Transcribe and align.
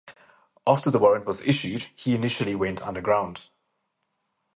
After 0.65 0.89
the 0.89 0.97
warrant 0.97 1.27
was 1.27 1.45
issued, 1.45 1.89
he 1.93 2.15
initially 2.15 2.55
went 2.55 2.81
underground. 2.81 3.49